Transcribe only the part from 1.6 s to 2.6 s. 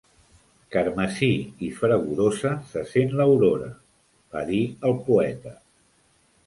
i fragorosa